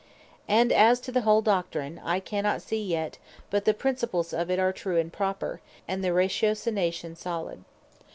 [0.47, 3.19] And as to the whole Doctrine, I see not yet,
[3.51, 7.63] but the principles of it are true and proper; and the Ratiocination solid.